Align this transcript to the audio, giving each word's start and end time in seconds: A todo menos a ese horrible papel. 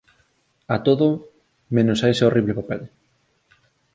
A 0.75 0.77
todo 0.87 1.07
menos 1.75 1.99
a 2.01 2.07
ese 2.13 2.23
horrible 2.25 2.57
papel. 2.59 2.81